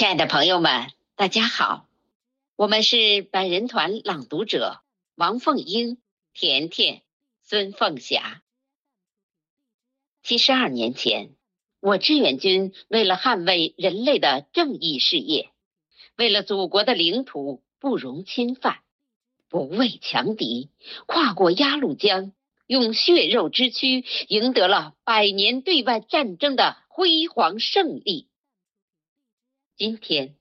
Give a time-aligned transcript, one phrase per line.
[0.00, 1.86] 亲爱的朋友们，大家好，
[2.56, 4.80] 我们是百人团朗读者
[5.14, 5.98] 王凤英、
[6.32, 7.02] 甜甜、
[7.42, 8.40] 孙凤霞。
[10.22, 11.32] 七十二年前，
[11.80, 15.50] 我志愿军为了捍卫人类的正义事业，
[16.16, 18.78] 为了祖国的领土不容侵犯，
[19.50, 20.70] 不畏强敌，
[21.04, 22.32] 跨过鸭绿江，
[22.66, 28.29] 用血肉之躯赢得了百年对外战争的辉煌胜利。
[29.80, 30.36] 今天，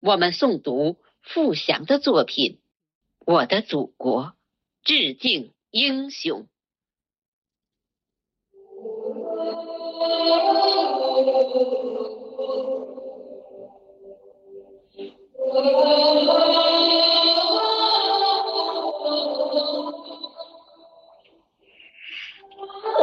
[0.00, 2.58] 我们诵读傅翔的作品
[3.32, 4.22] 《我的祖国》，
[4.82, 6.48] 致敬英雄。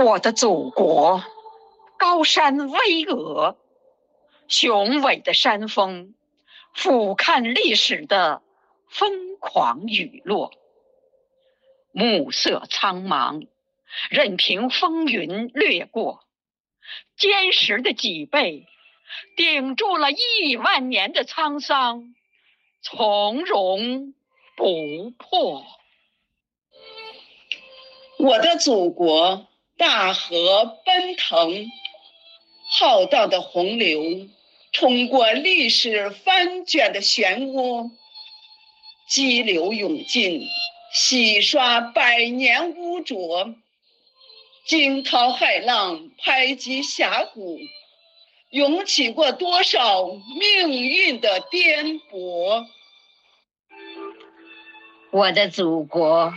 [0.05, 1.21] 我的祖国，
[1.97, 3.55] 高山巍峨。
[4.47, 6.16] 雄伟的山峰，
[6.73, 8.41] 俯瞰历史的
[8.89, 10.52] 疯狂雨落；
[11.91, 13.47] 暮色苍茫，
[14.09, 16.22] 任凭风云掠过；
[17.17, 18.67] 坚实的脊背，
[19.35, 22.16] 顶住了亿万年的沧桑，
[22.81, 24.13] 从容
[24.55, 25.66] 不迫。
[28.17, 31.67] 我的祖国，大河奔腾，
[32.69, 34.29] 浩荡的洪流。
[34.80, 37.89] 通过历史翻卷的漩涡，
[39.09, 40.47] 激流勇进，
[40.94, 43.56] 洗刷百年污浊；
[44.67, 47.58] 惊涛骇浪拍击峡谷，
[48.52, 52.67] 涌起过多少命运的颠簸。
[55.12, 56.36] 我的祖国，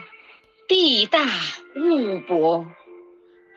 [0.67, 1.27] 地大
[1.77, 2.67] 物博，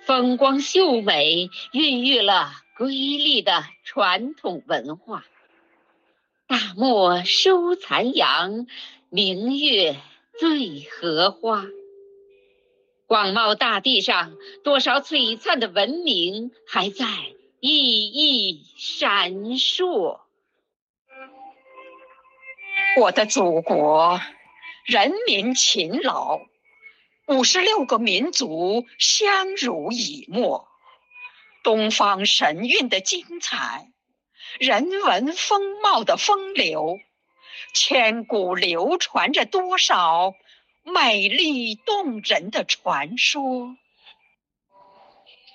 [0.06, 2.52] 风光秀美，孕育了。
[2.76, 5.26] 瑰丽的传统文化，
[6.48, 8.66] 大漠收残阳，
[9.10, 9.98] 明月
[10.40, 11.66] 醉荷花。
[13.06, 17.06] 广袤大地上，多少璀璨的文明还在
[17.60, 20.22] 熠熠闪烁。
[23.00, 24.22] 我的祖国，
[24.86, 26.40] 人民勤劳，
[27.28, 30.70] 五十六个民族相濡以沫。
[31.64, 33.88] 东方神韵的精彩，
[34.60, 37.00] 人文风貌的风流，
[37.74, 40.36] 千古流传着多少
[40.84, 43.78] 美丽动人的传说？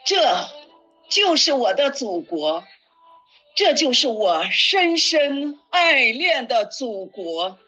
[0.07, 0.49] 这
[1.11, 2.65] 就是我的祖国，
[3.55, 7.59] 这就是我深深爱恋的祖国。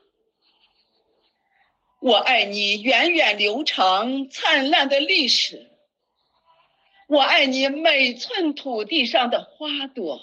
[2.00, 5.69] 我爱你源远流长、灿烂的历史。
[7.10, 10.22] 我爱你每寸土地上的花朵，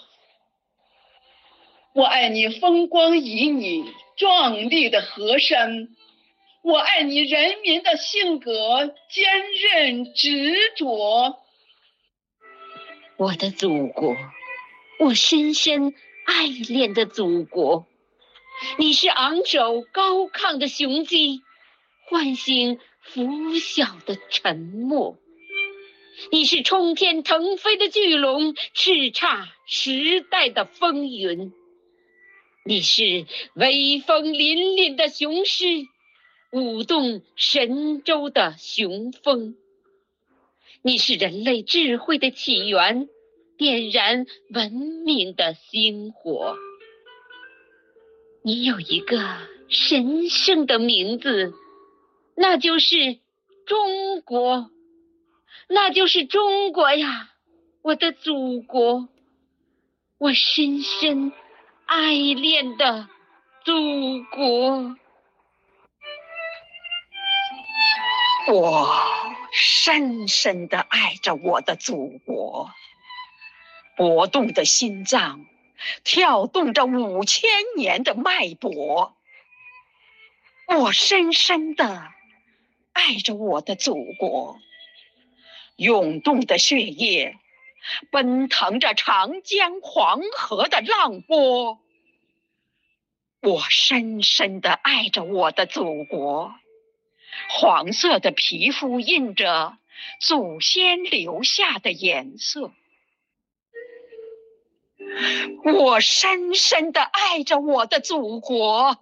[1.92, 3.84] 我爱你风光旖旎、
[4.16, 5.90] 壮丽的河山，
[6.62, 11.38] 我爱你人民的性格坚韧执着。
[13.18, 14.16] 我的祖国，
[14.98, 15.92] 我深深
[16.24, 17.86] 爱恋的祖国，
[18.78, 21.42] 你是昂首高亢的雄鸡，
[22.08, 25.18] 唤醒拂晓的沉默。
[26.30, 31.52] 你是冲天腾飞的巨龙，叱咤时代的风云；
[32.64, 35.64] 你是威风凛凛的雄狮，
[36.52, 39.54] 舞动神州的雄风；
[40.82, 43.08] 你是人类智慧的起源，
[43.56, 46.56] 点燃文明的星火。
[48.42, 49.18] 你有一个
[49.68, 51.52] 神圣的名字，
[52.34, 53.18] 那就是
[53.66, 54.70] 中国。
[55.70, 57.30] 那就是中国呀，
[57.82, 59.08] 我的祖国，
[60.16, 61.32] 我深深
[61.84, 63.08] 爱恋的
[63.64, 64.96] 祖国。
[68.50, 68.88] 我
[69.52, 72.70] 深深的爱着我的祖国，
[73.94, 75.44] 搏动的心脏
[76.02, 79.14] 跳动着五千年的脉搏。
[80.66, 82.10] 我深深的
[82.94, 84.58] 爱着我的祖国。
[85.78, 87.38] 涌动的血液，
[88.10, 91.78] 奔腾着长江黄河的浪波。
[93.40, 96.52] 我深深的爱着我的祖国，
[97.50, 99.78] 黄色的皮肤印着
[100.20, 102.72] 祖先留下的颜色。
[105.62, 108.98] 我深深的爱着我的祖国，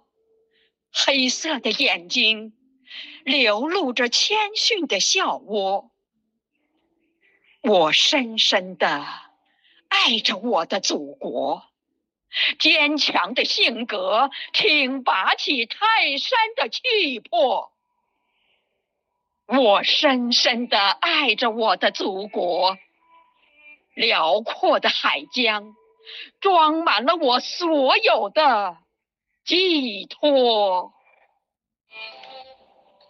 [0.93, 2.53] 黑色的眼睛
[3.23, 5.89] 流露着谦逊的笑窝。
[7.67, 9.05] 我深深的
[9.89, 11.63] 爱着我的祖国，
[12.59, 17.73] 坚强的性格，挺拔起泰山的气魄。
[19.47, 22.77] 我深深的爱着我的祖国，
[23.95, 25.75] 辽阔的海疆
[26.39, 28.77] 装满了我所有的
[29.43, 30.93] 寄托。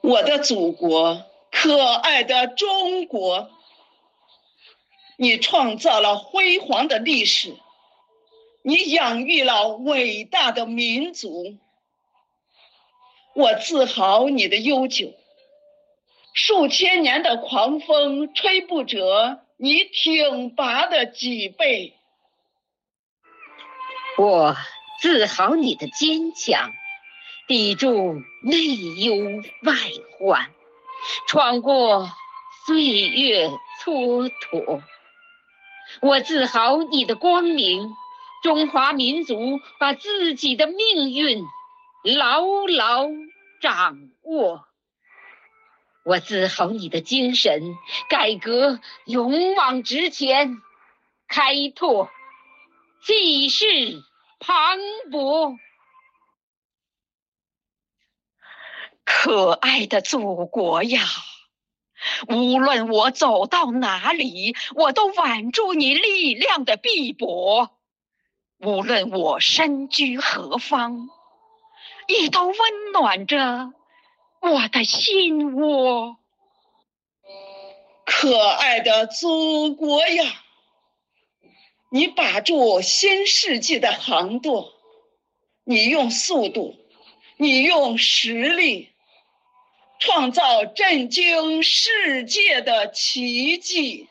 [0.02, 3.52] 我的祖国，可爱的中国，
[5.18, 7.58] 你创造了辉煌的历史。
[8.62, 11.58] 你养育了伟大的民族，
[13.34, 15.14] 我自豪你的悠久。
[16.34, 21.94] 数千年的狂风吹不折你挺拔的脊背，
[24.18, 24.56] 我
[25.02, 26.72] 自豪你的坚强，
[27.48, 29.16] 抵住内忧
[29.64, 29.74] 外
[30.20, 30.52] 患，
[31.28, 32.10] 闯过
[32.66, 33.50] 岁月
[33.84, 34.84] 蹉跎。
[36.02, 37.94] 我自豪你的光明。
[38.44, 41.44] 中华民族把自己的命运
[42.04, 43.08] 牢牢
[43.60, 44.68] 掌握。
[46.06, 47.76] 我自豪你的精神，
[48.10, 50.62] 改革勇往直前，
[51.28, 52.12] 开拓
[53.04, 53.66] 气势
[54.40, 54.78] 磅
[55.12, 55.58] 礴。
[59.04, 61.02] 可爱的祖国呀，
[62.28, 67.70] 无论我走到哪里，我都挽住你力量的臂膊。
[68.60, 71.10] 无论我身居何方，
[72.08, 72.56] 你都温
[72.92, 73.72] 暖着
[74.42, 76.18] 我的心窝。
[78.06, 80.24] 可爱的祖国呀，
[81.92, 84.74] 你把住新世纪的航舵，
[85.66, 86.76] 你用速度，
[87.38, 88.90] 你用实力，
[90.00, 94.08] 创造震惊世界的奇迹。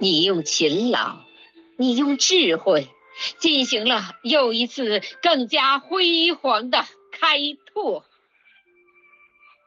[0.00, 1.26] 你用勤劳。
[1.78, 2.88] 你用智慧
[3.38, 8.02] 进行了又一次更加辉煌的开拓，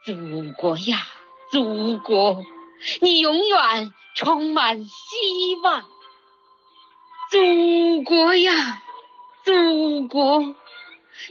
[0.03, 1.05] 祖国呀，
[1.51, 2.43] 祖国，
[2.99, 5.85] 你永远充满希望。
[7.29, 8.81] 祖国呀，
[9.45, 10.55] 祖国，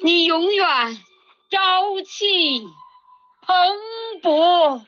[0.04, 1.04] 你永远
[1.50, 1.58] 朝
[2.04, 2.60] 气
[3.40, 4.82] 蓬勃。